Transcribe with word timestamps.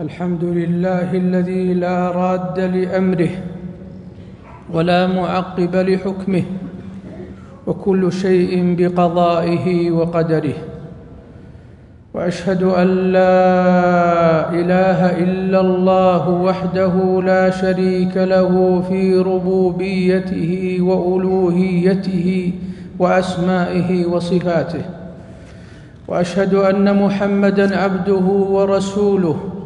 الحمد 0.00 0.44
لله 0.44 1.12
الذي 1.12 1.74
لا 1.74 2.10
راد 2.10 2.60
لأمره 2.60 3.28
ولا 4.72 5.06
معقب 5.06 5.76
لحكمه 5.76 6.42
وكل 7.66 8.12
شيء 8.12 8.74
بقضائه 8.78 9.90
وقدره 9.90 10.54
وأشهد 12.14 12.62
أن 12.62 12.86
لا 13.12 13.44
إله 14.50 15.18
إلا 15.20 15.60
الله 15.60 16.28
وحده 16.30 17.22
لا 17.24 17.50
شريك 17.50 18.16
له 18.16 18.82
في 18.88 19.18
ربوبيته 19.18 20.78
وألوهيته 20.80 22.52
وأسمائه 22.98 24.06
وصفاته 24.06 24.82
وأشهد 26.08 26.54
أن 26.54 27.02
محمدا 27.04 27.76
عبده 27.76 28.26
ورسوله 28.56 29.59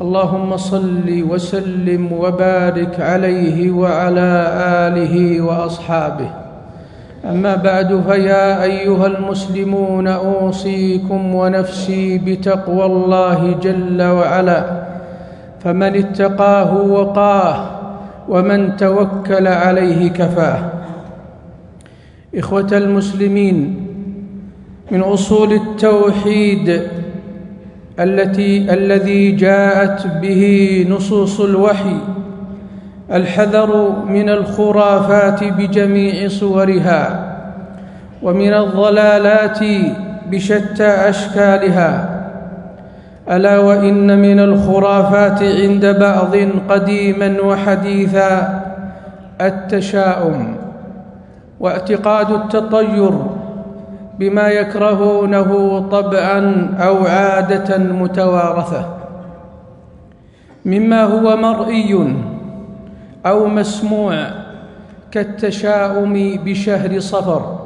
اللهم 0.00 0.56
صل 0.56 1.08
وسلم 1.30 2.12
وبارك 2.12 3.00
عليه 3.00 3.70
وعلى 3.70 4.30
آله 4.88 5.40
وأصحابه. 5.40 6.30
أما 7.24 7.54
بعد 7.56 8.02
فيا 8.08 8.62
أيها 8.62 9.06
المسلمون 9.06 10.08
أوصيكم 10.08 11.34
ونفسي 11.34 12.18
بتقوى 12.18 12.86
الله 12.86 13.56
جل 13.62 14.02
وعلا. 14.02 14.82
فمن 15.64 15.96
اتقاه 15.96 16.76
وقاه 16.76 17.70
ومن 18.28 18.76
توكل 18.76 19.46
عليه 19.48 20.08
كفاه. 20.08 20.60
إخوة 22.36 22.68
المسلمين 22.72 23.86
من 24.90 25.00
أصول 25.00 25.52
التوحيد 25.52 26.82
التي 28.00 28.74
الذي 28.74 29.30
جاءت 29.32 30.06
به 30.22 30.86
نصوص 30.90 31.40
الوحي 31.40 31.96
الحذر 33.12 33.92
من 34.08 34.28
الخرافات 34.28 35.44
بجميع 35.44 36.28
صورها 36.28 37.32
ومن 38.22 38.54
الضلالات 38.54 39.58
بشتى 40.30 40.86
أشكالها. 40.86 42.16
ألا 43.30 43.58
وإن 43.58 44.18
من 44.18 44.40
الخرافات 44.40 45.42
عند 45.42 45.86
بعض 46.00 46.36
قديما 46.68 47.40
وحديثا 47.40 48.62
التشاؤم 49.40 50.56
واعتقاد 51.60 52.30
التطير 52.30 53.12
بما 54.18 54.48
يكرهونه 54.48 55.80
طبعا 55.90 56.68
أو 56.80 56.96
عادة 57.06 57.78
متوارثة 57.78 58.96
مما 60.64 61.02
هو 61.04 61.36
مرئي 61.36 62.14
أو 63.26 63.46
مسموع 63.48 64.26
كالتشاؤم 65.12 66.38
بشهر 66.44 66.98
صفر 66.98 67.58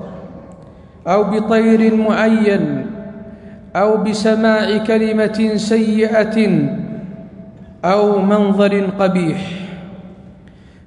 أو 1.07 1.25
بطير 1.25 1.95
معين 1.97 2.87
أو 3.77 3.97
بسماع 3.97 4.79
كلمة 4.79 5.53
سيئة 5.57 6.69
أو 7.85 8.23
منظر 8.23 8.85
قبيح 8.99 9.41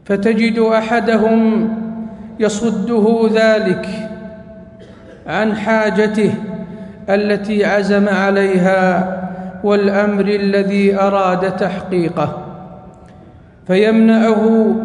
فتجد 0.06 0.60
أحدهم 0.60 1.70
يصده 2.40 3.30
ذلك 3.34 4.13
عن 5.28 5.56
حاجته 5.56 6.34
التي 7.10 7.66
عزم 7.66 8.10
عليها 8.10 8.84
والأمر 9.64 10.26
الذي 10.26 11.00
أراد 11.00 11.56
تحقيقه 11.56 12.38
فيمنعه 13.68 14.76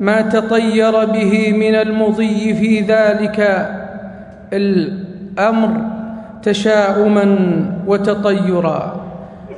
ما 0.00 0.20
تطير 0.20 1.04
به 1.04 1.52
من 1.52 1.74
المضي 1.74 2.54
في 2.54 2.80
ذلك 2.80 3.68
الأمر 4.52 5.70
تشاؤما 6.42 7.38
وتطيرا. 7.86 9.06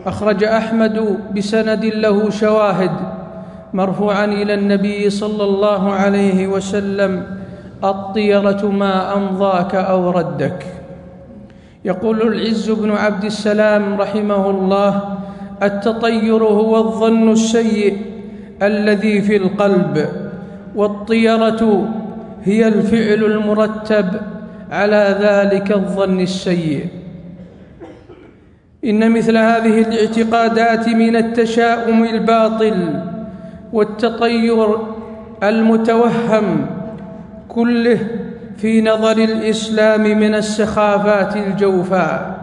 أخرج 0.07 0.45
أحمد 0.45 1.19
بسند 1.37 1.85
له 1.85 2.31
شواهد 2.31 2.91
مرفوعا 3.75 4.25
إلى 4.25 4.55
النبي 4.55 5.11
صلى 5.11 5.45
الله 5.45 5.93
عليه 5.93 6.47
وسلم 6.47 7.23
الطيرة 7.85 8.67
ما 8.67 9.17
أمضاك 9.17 9.75
أو 9.75 10.11
ردك. 10.11 10.67
يقول 11.85 12.23
العز 12.23 12.71
بن 12.71 12.91
عبد 12.91 13.25
السلام 13.25 14.01
رحمه 14.01 14.51
الله 14.51 15.19
التطير 15.63 16.45
هو 16.45 16.77
الظن 16.77 17.33
السيء 17.33 17.97
الذي 18.63 19.23
في 19.23 19.37
القلب 19.37 20.09
والطيرة 20.75 21.89
هي 22.45 22.69
الفعل 22.69 23.25
المرتب 23.25 24.07
على 24.71 25.17
ذلك 25.21 25.73
الظن 25.73 26.21
السيء. 26.21 26.87
إن 28.85 29.13
مثل 29.13 29.37
هذه 29.37 29.81
الاعتقادات 29.81 30.89
من 30.89 31.17
التشاؤم 31.17 32.05
الباطل 32.05 33.03
والتطير 33.73 34.67
المتوهم 35.43 36.67
كله 37.49 37.99
في 38.57 38.81
نظر 38.81 39.19
الإسلام 39.19 40.03
من 40.03 40.35
السخافات 40.35 41.37
الجوفاء 41.37 42.39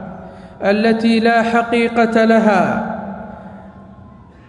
التي 0.64 1.20
لا 1.20 1.42
حقيقة 1.42 2.26
لها 2.26 2.96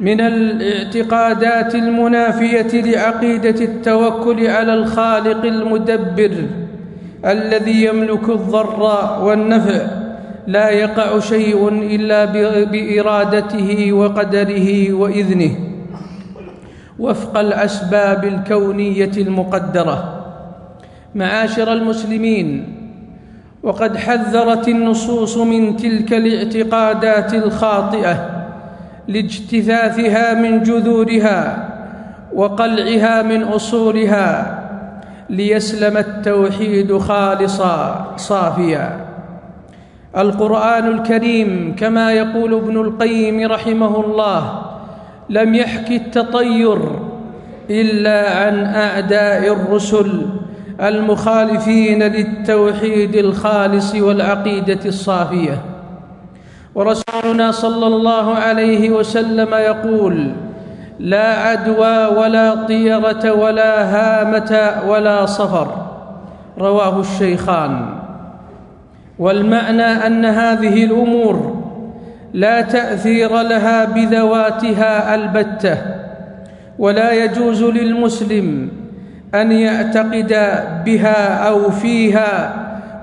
من 0.00 0.20
الاعتقادات 0.20 1.74
المنافية 1.74 2.80
لعقيدة 2.80 3.64
التوكل 3.64 4.46
على 4.46 4.74
الخالق 4.74 5.44
المدبر 5.44 6.46
الذي 7.26 7.84
يملك 7.84 8.28
الضر 8.28 8.82
والنفع 9.22 9.86
لا 10.46 10.70
يقع 10.70 11.18
شيء 11.18 11.68
إلا 11.68 12.24
بإرادته 12.64 13.92
وقدره 13.92 14.92
وإذنه 14.92 15.50
وفق 16.98 17.38
الأسباب 17.38 18.24
الكونية 18.24 19.12
المقدرة 19.16 20.15
معاشر 21.16 21.72
المسلمين 21.72 22.76
وقد 23.62 23.96
حذرت 23.96 24.68
النصوص 24.68 25.36
من 25.36 25.76
تلك 25.76 26.12
الاعتقادات 26.12 27.34
الخاطئة 27.34 28.30
لاجتثاثها 29.08 30.34
من 30.34 30.62
جذورها 30.62 31.68
وقلعها 32.34 33.22
من 33.22 33.42
أصولها 33.42 34.62
ليسلم 35.30 35.96
التوحيد 35.96 36.98
خالصا 36.98 38.14
صافيا. 38.16 39.06
القرآن 40.16 40.86
الكريم 40.86 41.76
كما 41.78 42.12
يقول 42.12 42.54
ابن 42.54 42.76
القيم 42.76 43.46
رحمه 43.52 44.04
الله 44.04 44.62
لم 45.30 45.54
يحك 45.54 45.90
التطير 45.90 46.78
إلا 47.70 48.30
عن 48.30 48.64
أعداء 48.64 49.52
الرسل 49.52 50.26
المخالفين 50.80 52.02
للتوحيد 52.02 53.14
الخالص 53.14 53.94
والعقيدة 53.94 54.80
الصافية. 54.84 55.62
ورسولنا 56.74 57.50
صلى 57.50 57.86
الله 57.86 58.34
عليه 58.34 58.90
وسلم 58.90 59.54
يقول 59.54 60.32
لا 60.98 61.32
عدوى 61.34 62.20
ولا 62.20 62.54
طيرة 62.54 63.32
ولا 63.32 63.72
هامة 63.84 64.82
ولا 64.88 65.26
صفر. 65.26 65.68
رواه 66.58 67.00
الشيخان. 67.00 67.86
والمعنى 69.18 70.06
أن 70.06 70.24
هذه 70.24 70.84
الأمور 70.84 71.62
لا 72.32 72.60
تأثير 72.60 73.42
لها 73.42 73.84
بذواتها 73.84 75.14
البتة 75.14 75.78
ولا 76.78 77.12
يجوز 77.24 77.62
للمسلم 77.62 78.68
أن 79.42 79.52
يعتقد 79.52 80.36
بها 80.84 81.48
أو 81.48 81.70
فيها 81.70 82.54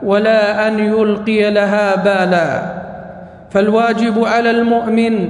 ولا 0.04 0.68
أن 0.68 0.80
يلقي 0.80 1.52
لها 1.52 1.96
بالا. 1.96 2.62
فالواجب 3.52 4.26
على 4.26 4.52
المؤمن 4.52 5.30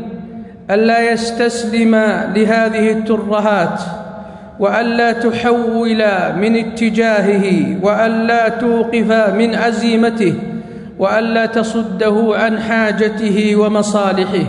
الا 0.71 1.11
يستسلم 1.11 1.95
لهذه 2.35 2.91
الترهات 2.91 3.81
والا 4.59 5.11
تحول 5.11 6.03
من 6.37 6.55
اتجاهه 6.55 7.77
والا 7.81 8.49
توقف 8.49 9.11
من 9.11 9.55
عزيمته 9.55 10.33
والا 10.99 11.45
تصده 11.45 12.33
عن 12.35 12.59
حاجته 12.59 13.55
ومصالحه. 13.55 14.45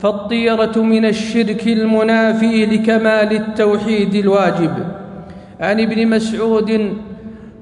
فالطيرة 0.00 0.78
من 0.78 1.04
الشرك 1.04 1.66
المنافي 1.66 2.66
لكمال 2.66 3.32
التوحيد 3.32 4.14
الواجب. 4.14 5.01
عن 5.62 5.80
ابن 5.80 6.08
مسعود 6.08 6.96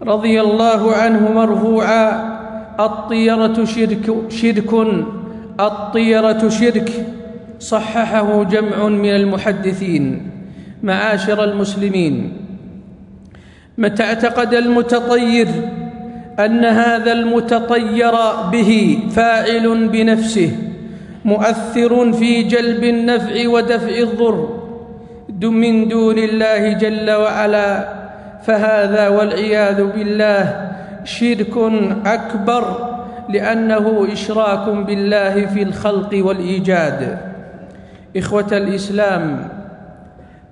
رضي 0.03 0.41
الله 0.41 0.93
عنه 0.93 1.33
مرفوعا 1.33 2.31
الطيرة 2.81 3.65
شرك 3.65 4.15
شرك 4.29 4.73
الطيرة 5.61 6.49
شرك 6.49 7.07
صححه 7.61 8.43
جمع 8.45 8.89
من 8.89 9.11
المحدثين 9.11 10.31
معاشر 10.83 11.45
المسلمين. 11.45 12.33
متى 13.79 14.03
اعتقد 14.03 14.55
المتطير 14.55 15.49
أن 16.39 16.65
هذا 16.65 17.13
المتطير 17.13 18.13
به 18.53 18.99
فاعل 19.11 19.89
بنفسه 19.89 20.51
مؤثر 21.25 22.13
في 22.13 22.43
جلب 22.43 22.85
النفع 22.85 23.49
ودفع 23.49 23.99
الضر 23.99 24.60
من 25.45 25.89
دون 25.89 26.19
الله 26.19 26.73
جل 26.73 27.11
وعلا 27.11 27.89
فهذا 28.43 29.09
والعياذ 29.09 29.85
بالله 29.85 30.71
شرك 31.05 31.57
أكبر 32.07 32.91
لأنه 33.29 34.07
إشراك 34.13 34.69
بالله 34.69 35.47
في 35.47 35.63
الخلق 35.63 36.11
والإيجاد. 36.15 37.19
إخوة 38.17 38.47
الإسلام 38.53 39.49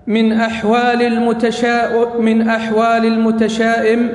من 0.07 0.33
أحوال 0.33 1.03
المتشاء 1.03 2.21
من 2.21 2.49
أحوال 2.49 3.05
المتشائم 3.05 4.09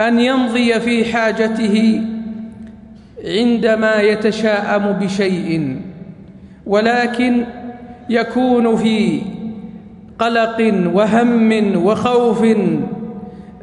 أن 0.00 0.20
يمضي 0.20 0.80
في 0.80 1.04
حاجته 1.04 2.02
عندما 3.24 4.00
يتشاءم 4.00 4.92
بشيء 4.92 5.76
ولكن 6.66 7.44
يكون 8.08 8.76
في 8.76 9.20
قلق 10.18 10.74
وهم 10.94 11.76
وخوف 11.76 12.44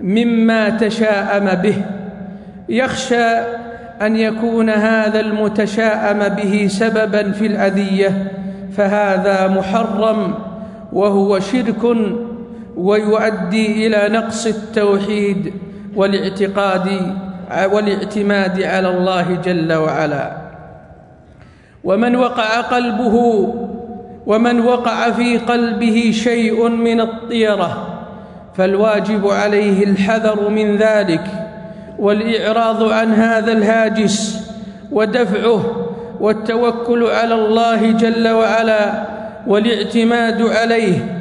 مما 0.02 0.70
تشاءم 0.70 1.62
به. 1.62 1.76
يخشى 2.70 3.30
أن 4.02 4.16
يكون 4.16 4.70
هذا 4.70 5.20
المتشاءم 5.20 6.30
به 6.30 6.68
سببا 6.68 7.32
في 7.32 7.46
الأذية 7.46 8.32
فهذا 8.78 9.48
محرم 9.48 10.34
وهو 10.94 11.40
شرك 11.40 11.98
ويؤدي 12.78 13.88
إلى 13.88 14.18
نقص 14.18 14.48
التوحيد 14.48 15.54
والاعتقاد 15.96 17.16
والاعتماد 17.74 18.62
على 18.62 18.90
الله 18.90 19.42
جل 19.46 19.74
وعلا. 19.74 20.32
ومن 21.84 22.16
وقع 22.16 22.62
قلبه 22.62 23.16
ومن 24.26 24.60
وقع 24.60 25.12
في 25.12 25.38
قلبه 25.38 26.12
شيء 26.14 26.70
من 26.70 27.02
الطيرة 27.02 27.88
فالواجب 28.56 29.28
عليه 29.28 29.84
الحذر 29.84 30.50
من 30.50 30.78
ذلك 30.78 31.24
والإعراض 32.00 32.92
عن 32.92 33.14
هذا 33.14 33.52
الهاجس 33.52 34.50
ودفعه 34.92 35.88
والتوكل 36.20 37.04
على 37.04 37.36
الله 37.36 37.92
جل 37.92 38.28
وعلا 38.28 39.04
والاعتماد 39.48 40.42
عليه. 40.42 41.16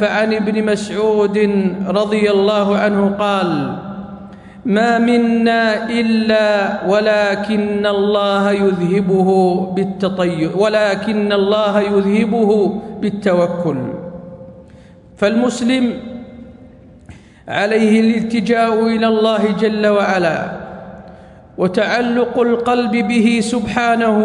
فعن 0.00 0.34
ابن 0.34 0.64
مسعود 0.64 1.38
رضي 1.86 2.30
الله 2.30 2.76
عنه 2.76 3.16
قال 3.18 3.76
ما 4.64 4.98
منا 4.98 5.90
إلا 5.90 6.86
ولكن 6.86 7.86
الله 7.86 8.52
يذهبه 8.52 9.60
بالتطير 9.74 10.50
ولكن 10.56 11.32
الله 11.32 11.80
يذهبه 11.80 12.80
بالتوكل. 13.00 13.76
فالمسلم 15.16 15.94
عليه 17.48 18.00
الالتجاء 18.00 18.86
إلى 18.86 19.06
الله 19.06 19.52
جل 19.60 19.86
وعلا 19.86 20.52
وتعلق 21.58 22.38
القلب 22.38 22.90
به 22.90 23.40
سبحانه 23.42 24.18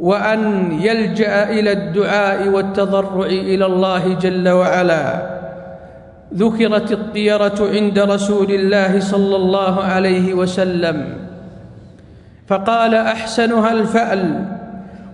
وأن 0.00 0.72
يلجأ 0.82 1.50
إلى 1.50 1.72
الدعاء 1.72 2.48
والتضرع 2.48 3.26
إلى 3.26 3.66
الله 3.66 4.14
جل 4.14 4.48
وعلا. 4.48 5.31
ذكرت 6.36 6.92
الطيرة 6.92 7.58
عند 7.60 7.98
رسول 7.98 8.50
الله 8.50 9.00
صلى 9.00 9.36
الله 9.36 9.74
عليه 9.84 10.34
وسلم. 10.34 11.04
فقال 12.48 12.94
أحسنها 12.94 13.72
الفأل 13.72 14.44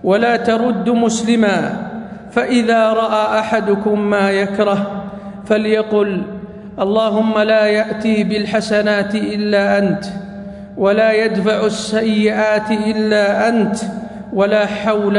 ولا 0.03 0.35
ترد 0.35 0.89
مسلما 0.89 1.87
فإذا 2.31 2.93
رأى 2.93 3.39
أحدكم 3.39 4.09
ما 4.09 4.31
يكره 4.31 5.03
فليقل 5.45 6.21
اللهم 6.79 7.39
لا 7.39 7.65
يأتي 7.65 8.23
بالحسنات 8.23 9.15
إلا 9.15 9.77
أنت 9.77 10.05
ولا 10.77 11.11
يدفع 11.11 11.65
السيئات 11.65 12.71
إلا 12.71 13.49
أنت 13.49 13.77
ولا 14.33 14.65
حول 14.65 15.17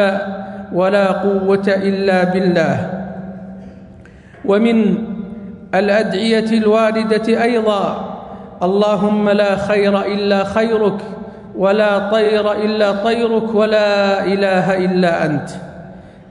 ولا 0.72 1.06
قوة 1.12 1.66
إلا 1.68 2.24
بالله. 2.24 2.76
ومن 4.44 4.98
الأدعية 5.74 6.58
الواردة 6.58 7.42
أيضا. 7.42 8.16
اللهم 8.62 9.28
لا 9.28 9.56
خير 9.56 10.00
إلا 10.00 10.44
خيرك 10.44 10.98
ولا 11.56 12.10
طير 12.10 12.52
إلا 12.52 12.92
طيرك 12.92 13.54
ولا 13.54 14.24
إله 14.24 14.84
إلا 14.84 15.24
أنت. 15.26 15.50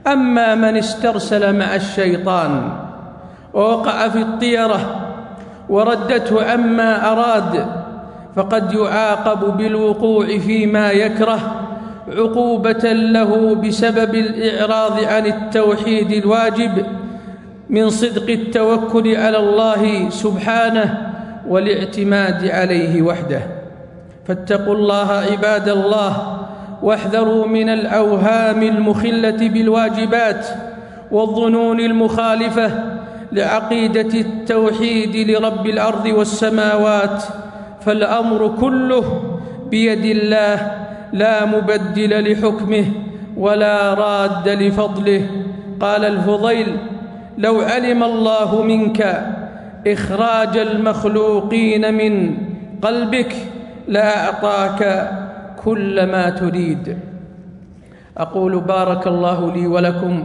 أما 0.06 0.54
من 0.54 0.76
استرسل 0.76 1.58
مع 1.58 1.74
الشيطان 1.74 2.72
ووقع 3.54 4.08
في 4.08 4.18
الطيرة 4.18 4.80
وردته 5.68 6.52
عما 6.52 7.12
أراد 7.12 7.66
فقد 8.36 8.72
يعاقب 8.72 9.56
بالوقوع 9.56 10.26
فيما 10.26 10.90
يكره 10.90 11.40
عقوبة 12.08 12.92
له 12.92 13.54
بسبب 13.54 14.14
الإعراض 14.14 15.04
عن 15.04 15.26
التوحيد 15.26 16.12
الواجب. 16.12 16.86
من 17.70 17.90
صدق 17.90 18.30
التوكل 18.30 19.16
على 19.16 19.38
الله 19.38 20.08
سبحانه 20.08 21.12
والاعتماد 21.48 22.48
عليه 22.48 23.02
وحده. 23.02 23.42
فاتقوا 24.26 24.74
الله 24.74 25.10
عباد 25.12 25.68
الله 25.68 26.38
واحذروا 26.82 27.46
من 27.46 27.68
الأوهام 27.68 28.62
المخلة 28.62 29.48
بالواجبات 29.48 30.46
والظنون 31.12 31.80
المخالفة 31.80 32.70
لعقيدة 33.32 34.20
التوحيد 34.20 35.30
لرب 35.30 35.66
الأرض 35.66 36.06
والسماوات. 36.06 37.22
فالأمر 37.80 38.56
كله 38.60 39.22
بيد 39.70 40.04
الله 40.04 40.72
لا 41.12 41.44
مبدل 41.44 42.32
لحكمه 42.32 42.84
ولا 43.36 43.94
راد 43.94 44.48
لفضله. 44.48 45.26
قال 45.80 46.04
الفضيل 46.04 46.76
لو 47.40 47.60
علم 47.60 48.04
الله 48.04 48.62
منك 48.62 49.00
إخراج 49.86 50.56
المخلوقين 50.56 51.94
من 51.94 52.36
قلبك 52.82 53.32
لأعطاك 53.88 55.10
كل 55.64 56.06
ما 56.06 56.30
تريد. 56.30 56.98
أقول 58.18 58.60
بارك 58.60 59.06
الله 59.06 59.52
لي 59.52 59.66
ولكم. 59.66 60.24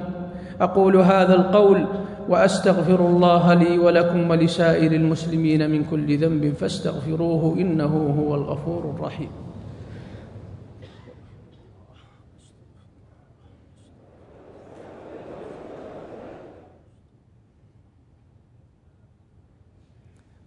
أقول 0.61 0.95
هذا 0.95 1.35
القول 1.35 1.85
وأستغفر 2.29 2.99
الله 2.99 3.53
لي 3.53 3.79
ولكم 3.79 4.29
ولسائر 4.29 4.91
المسلمين 4.91 5.69
من 5.71 5.83
كل 5.83 6.17
ذنب 6.17 6.53
فاستغفروه 6.59 7.55
إنه 7.57 8.15
هو 8.19 8.35
الغفور 8.35 8.95
الرحيم. 8.95 9.29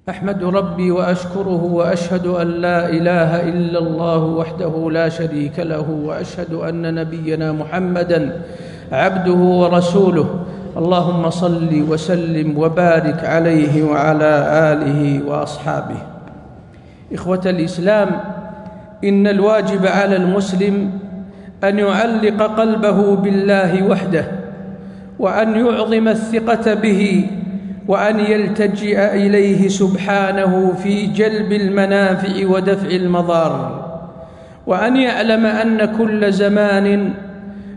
أحمد 0.08 0.44
ربي 0.44 0.90
وأشكره 0.90 1.62
وأشهد 1.64 2.26
أن 2.26 2.48
لا 2.48 2.88
إله 2.88 3.48
إلا 3.48 3.78
الله 3.78 4.24
وحده 4.24 4.90
لا 4.90 5.08
شريك 5.08 5.58
له 5.58 5.90
وأشهد 5.90 6.52
أن 6.52 6.94
نبينا 6.94 7.52
محمدا 7.52 8.40
عبده 8.92 9.32
ورسوله. 9.32 10.44
اللهم 10.76 11.30
صل 11.30 11.84
وسلم 11.88 12.58
وبارك 12.58 13.24
عليه 13.24 13.82
وعلى 13.84 14.32
آله 14.72 15.28
وأصحابه. 15.28 16.00
إخوة 17.12 17.42
الإسلام 17.46 18.08
إن 19.04 19.26
الواجب 19.26 19.86
على 19.86 20.16
المسلم 20.16 20.90
أن 21.64 21.78
يعلق 21.78 22.42
قلبه 22.42 23.16
بالله 23.16 23.82
وحده 23.82 24.24
وأن 25.18 25.66
يعظم 25.66 26.08
الثقة 26.08 26.74
به 26.74 27.30
وأن 27.88 28.20
يلتجئ 28.20 29.14
إليه 29.14 29.68
سبحانه 29.68 30.72
في 30.82 31.06
جلب 31.06 31.52
المنافع 31.52 32.46
ودفع 32.46 32.88
المضار. 32.90 33.84
وأن 34.66 34.96
يعلم 34.96 35.46
أن 35.46 35.84
كل 35.98 36.32
زمان 36.32 37.10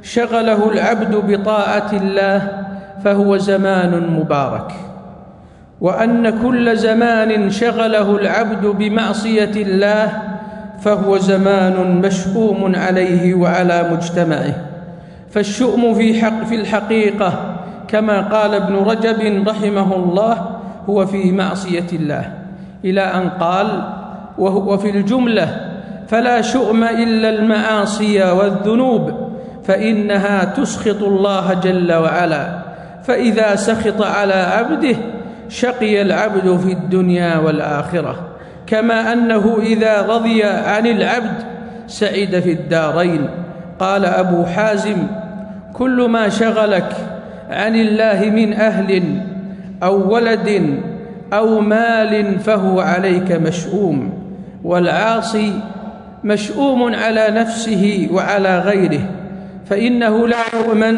شغله 0.04 0.72
العبد 0.72 1.16
بطاعة 1.16 1.92
الله 1.94 2.48
فهو 3.04 3.38
زمان 3.38 4.20
مبارك. 4.20 4.72
وأن 5.82 6.42
كل 6.44 6.78
زمان 6.78 7.50
شغله 7.50 8.16
العبد 8.16 8.66
بمعصية 8.66 9.52
الله 9.56 10.12
فهو 10.82 11.18
زمان 11.18 12.02
مشؤوم 12.06 12.76
عليه 12.76 13.34
وعلى 13.34 13.90
مجتمعه. 13.92 14.56
فالشؤم 15.32 15.94
في 15.94 16.22
حق 16.22 16.44
في 16.44 16.56
الحقيقة 16.56 17.51
كما 17.92 18.22
قال 18.22 18.56
ابن 18.56 18.76
رجب 18.76 19.48
رحمه 19.48 19.96
الله 19.96 20.50
هو 20.90 21.06
في 21.06 21.32
معصية 21.32 21.88
الله 21.94 22.34
إلى 22.86 23.02
أن 23.02 23.30
قال 23.30 23.84
وفي 24.38 24.90
الجملة 24.90 25.72
فلا 26.08 26.42
شؤم 26.42 26.84
إلا 26.84 27.30
المعاصي 27.30 28.24
والذنوب 28.24 29.32
فإنها 29.64 30.44
تسخط 30.44 31.04
الله 31.04 31.54
جل 31.54 31.94
وعلا 31.94 32.62
فإذا 33.04 33.56
سخط 33.56 34.02
على 34.02 34.34
عبده 34.34 34.96
شقي 35.50 36.02
العبد 36.02 36.58
في 36.58 36.72
الدنيا 36.72 37.38
والآخرة 37.38 38.16
كما 38.68 39.14
أنه 39.14 39.58
إذا 39.62 40.02
رضي 40.02 40.44
عن 40.44 40.88
العبد 40.88 41.44
سعد 41.88 42.40
في 42.40 42.52
الدارين. 42.52 43.30
قال 43.80 44.06
أبو 44.06 44.46
حازم 44.46 44.98
كل 45.74 46.10
ما 46.10 46.30
شغلك 46.30 47.11
عن 47.52 47.76
الله 47.76 48.30
من 48.30 48.54
أهل 48.54 49.04
أو 49.84 50.14
ولد 50.14 50.78
أو 51.34 51.62
مال 51.62 52.40
فهو 52.40 52.80
عليك 52.80 53.32
مشؤوم 53.32 54.14
والعاصي 54.64 55.54
مشؤوم 56.24 56.96
على 56.96 57.28
نفسه 57.32 58.08
وعلى 58.12 58.60
غيره 58.60 59.02
فإنه 59.66 60.28
لا 60.28 60.44
يؤمن 60.54 60.98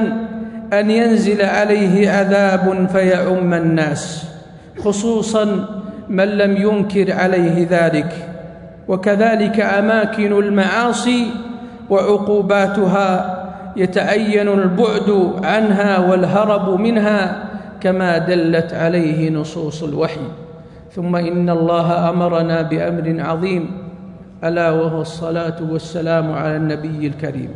أن 0.74 0.92
ينزل 0.92 1.42
عليه 1.42 2.10
عذاب 2.10 2.88
فيعم 2.92 3.54
الناس 3.54 4.26
خصوصا 4.80 5.66
من 6.10 6.26
لم 6.26 6.58
ينكر 6.58 7.14
عليه 7.14 7.68
ذلك 7.70 8.28
وكذلك 8.88 9.60
أماكن 9.60 10.34
المعاصي 10.34 11.28
وعقوباتها 11.90 13.43
يتعين 13.76 14.48
البعد 14.48 15.10
عنها 15.44 16.10
والهرب 16.10 16.80
منها 16.80 17.44
كما 17.82 18.18
دلت 18.18 18.74
عليه 18.74 19.30
نصوص 19.30 19.84
الوحي. 19.84 20.28
ثم 20.92 21.16
إن 21.16 21.50
الله 21.50 22.10
أمرنا 22.10 22.62
بأمر 22.62 23.16
عظيم 23.20 23.72
ألا 24.44 24.72
وهو 24.72 25.02
الصلاة 25.02 25.58
والسلام 25.72 26.32
على 26.32 26.56
النبي 26.58 27.08
الكريم. 27.08 27.50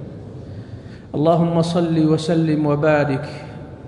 اللهم 1.15 1.61
صل 1.61 1.97
وسلم 2.07 2.65
وبارك 2.65 3.25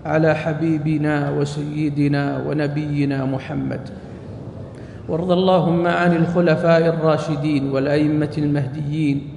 على 0.05 0.35
حبيبنا 0.35 1.31
وسيدنا 1.31 2.43
ونبينا 2.47 3.25
محمد. 3.25 3.81
وارض 5.09 5.31
اللهم 5.31 5.87
عن 5.87 6.15
الخلفاء 6.15 6.87
الراشدين 6.87 7.71
والأئمة 7.71 8.33
المهديين 8.37 9.27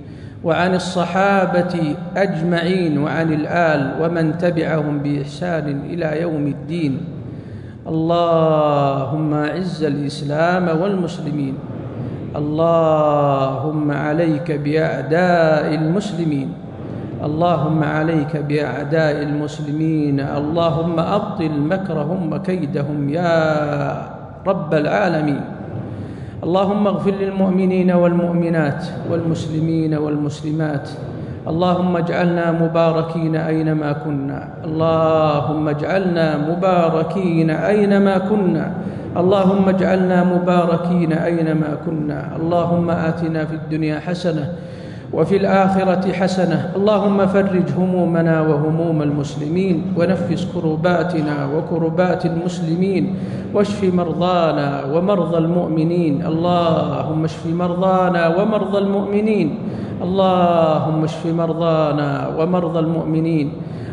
وعن 0.45 0.75
الصحابة 0.75 1.95
أجمعين 2.17 2.99
وعن 2.99 3.33
الآل 3.33 4.03
ومن 4.03 4.39
تبعهم 4.39 4.99
بإحسان 4.99 5.81
إلى 5.87 6.21
يوم 6.21 6.47
الدين. 6.47 7.01
اللهم 7.87 9.35
أعز 9.35 9.85
الإسلام 9.85 10.81
والمسلمين. 10.81 11.55
اللهم 12.37 13.91
عليك 13.91 14.53
بأعداء 14.53 15.75
المسلمين. 15.75 16.49
اللهم 17.23 17.85
عليك 17.85 18.37
بأعداء 18.37 19.23
المسلمين. 19.23 20.21
اللهم 20.21 20.99
أبطل 20.99 21.53
مكرهم 21.61 22.33
وكيدهم 22.33 23.09
يا 23.09 23.39
رب 24.47 24.75
العالمين. 24.75 25.62
اللهم 26.43 26.87
اغفر 26.87 27.11
للمؤمنين 27.11 27.91
والمؤمنات 27.91 28.85
والمسلمين 29.11 29.95
والمسلمات. 29.95 30.89
اللهم 31.47 31.97
اجعلنا 31.97 32.53
مباركين 32.53 33.37
أينما 33.37 33.93
كنا. 33.93 34.49
اللهم 34.65 35.69
اجعلنا 35.69 36.27
مباركين 36.51 37.51
أينما 37.51 38.19
كنا. 38.19 38.73
اللهم 39.17 39.69
اجعلنا 39.69 40.25
مباركين 40.25 41.13
أينما 41.13 41.71
كنا. 41.87 42.37
اللهم 42.37 42.91
آتنا 42.91 43.45
في 43.45 43.55
الدنيا 43.55 44.01
حسنة 44.01 44.47
وفي 45.13 45.37
الآخرة 45.37 46.13
حسنة. 46.13 46.73
اللهم 46.77 47.27
فرج 47.27 47.69
همومنا 47.77 48.41
وهموم 48.41 49.03
المسلمين 49.03 49.93
ونفس 49.97 50.49
كرباتنا 50.55 51.37
وكربات 51.53 52.27
المسلمين 52.27 53.15
واشف 53.55 53.95
مرضانا 53.95 54.85
ومرضى 54.93 55.39
المؤمنين. 55.39 56.27
اللهم 56.27 57.25
اشف 57.25 57.47
مرضانا 57.47 58.23
ومرضى 58.37 58.79
المؤمنين. 58.79 59.49
اللهم 60.03 61.05
اشف 61.05 61.27
مرضانا 61.27 62.11
ومرضى 62.39 62.79
المؤمنين. 62.79 63.53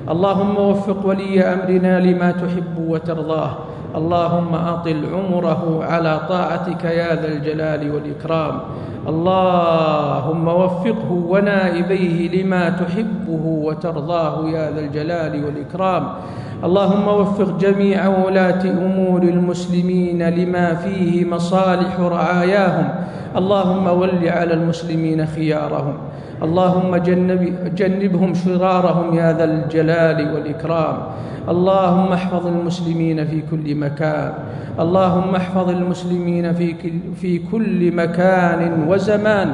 اللهم 0.10 0.56
وفق 0.58 1.06
ولي 1.06 1.44
أمرنا 1.44 2.00
لما 2.00 2.32
تحب 2.32 2.76
وترضاه. 2.88 3.52
اللهم 3.96 4.56
أطل 4.56 5.06
عمره 5.14 5.84
على 5.84 6.20
طاعتك 6.30 6.84
يا 6.84 7.16
ذا 7.16 7.28
الجلال 7.28 7.92
والإكرام. 7.92 8.60
اللهم 9.08 10.48
وفقه 10.48 11.12
ونائبيه 11.12 12.44
لما 12.44 12.70
تحبه 12.70 13.44
وترضاه 13.46 14.50
يا 14.50 14.72
ذا 14.72 14.80
الجلال 14.80 15.46
والإكرام. 15.46 16.08
اللهم 16.64 17.08
وفق 17.08 17.58
جميع 17.58 18.08
ولاة 18.08 18.64
أمور 18.64 19.22
المسلمين 19.22 20.30
لما 20.30 20.76
فيه 20.76 21.26
مصالح 21.26 22.00
رعاياهم. 22.00 22.90
اللهم 23.36 23.88
ول 23.88 24.30
على 24.30 24.54
المسلمين 24.54 25.26
خيارهم. 25.26 25.98
اللهم 26.44 26.96
جنب 26.96 27.42
جنبهم 27.76 28.34
شرارهم 28.34 29.16
يا 29.16 29.34
ذا 29.34 29.44
الجلال 29.44 30.34
والإكرام. 30.34 30.98
اللهم 31.50 32.14
احفظ 32.14 32.48
المسلمين 32.48 33.26
في 33.26 33.42
كل 33.52 33.76
مكان. 33.76 34.34
اللهم 34.80 35.36
احفظ 35.36 35.70
المسلمين 35.70 36.54
في 36.54 36.76
في 37.22 37.42
كل 37.52 37.96
مكان 37.96 38.86
وزمان. 38.88 39.50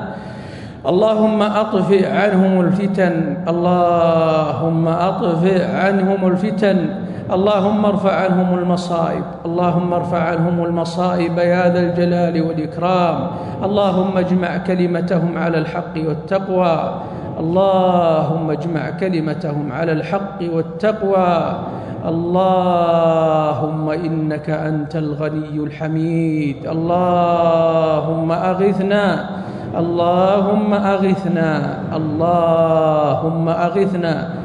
اللهم 0.86 1.42
أطفئ 1.42 2.04
عنهم 2.12 2.62
الفتن. 2.62 3.38
اللهم 3.48 4.88
أطفئ 4.88 5.64
عنهم 5.66 6.28
الفتن. 6.28 6.78
اللهم 7.26 7.86
ارفع 7.86 8.14
عنهم 8.14 8.58
المصائب 8.60 9.24
اللهم 9.46 9.94
ارفع 9.94 10.20
عنهم 10.20 10.66
المصائب 10.66 11.38
يا 11.38 11.74
ذا 11.74 11.80
الجلال 11.80 12.42
والإكرام 12.48 13.28
اللهم 13.64 14.18
اجمع 14.18 14.58
كلمتهم 14.58 15.38
على 15.38 15.58
الحق 15.58 15.96
والتقوى 15.98 16.78
اللهم 17.40 18.52
اجمع 18.52 18.90
كلمتهم 18.90 19.72
على 19.72 19.92
الحق 19.92 20.40
والتقوى 20.54 21.54
اللهم 22.06 23.90
إنك 23.90 24.50
أنت 24.50 24.96
الغني 24.96 25.58
الحميد 25.58 26.58
اللهم 26.68 28.32
أغثنا 28.32 29.30
اللهم 29.78 30.74
أغثنا 30.74 31.50
اللهم 31.96 33.50
أغثنا. 33.50 34.14
اللهم 34.16 34.45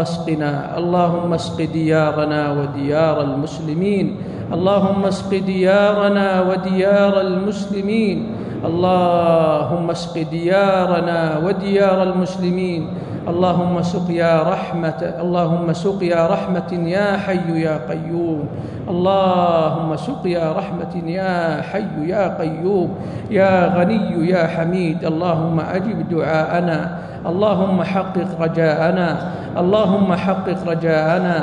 اسقنا 0.00 0.78
اللهم 0.78 1.32
اسق 1.32 1.58
ديارنا 1.72 2.40
وديار 2.52 3.16
المسلمين 3.20 4.16
اللهم 4.52 5.04
اسق 5.04 5.30
ديارنا 5.46 6.42
وديار 6.48 7.20
المسلمين. 7.20 8.18
اللهم 8.64 9.90
اسق 9.90 10.22
ديارنا 10.30 11.38
وديار 11.44 12.02
المسلمين. 12.02 12.82
اللهم 13.22 13.82
سقيا 13.82 14.42
رحمة 14.42 15.00
اللهم 15.22 15.72
سقيا 15.72 16.26
رحمة 16.26 16.70
يا 16.72 17.16
حي 17.22 17.46
يا 17.62 17.78
قيوم. 17.90 18.46
اللهم 18.90 19.96
سقيا 19.96 20.52
رحمة 20.52 20.94
يا 21.06 21.62
حي 21.62 22.06
يا 22.06 22.38
قيوم. 22.38 22.90
يا 23.30 23.78
غني 23.78 24.30
يا 24.30 24.46
حميد 24.46 25.04
اللهم 25.04 25.60
أجب 25.60 26.08
دعاءنا. 26.10 26.98
اللهم 27.26 27.82
حقق 27.82 28.28
رجاءنا. 28.40 29.08
اللهم 29.58 30.10
حقق 30.14 30.58
رجاءنا. 30.66 31.36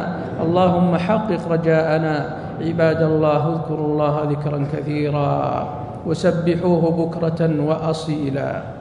اللهم 0.44 0.92
حقق 0.98 1.42
رجاءنا. 1.52 2.16
عباد 2.60 3.02
الله 3.02 3.44
اذكروا 3.56 3.88
الله 3.88 4.16
ذكرا 4.36 4.60
كثيرا. 4.74 5.68
وسبحوه 6.06 6.84
بكرة 6.92 7.42
وأصيلا. 7.64 8.79